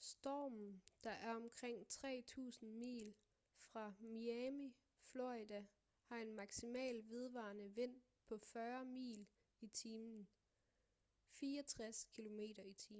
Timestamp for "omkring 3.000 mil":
1.36-3.14